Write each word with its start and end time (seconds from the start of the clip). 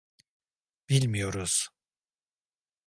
Bilmiyoruz. 0.89 1.69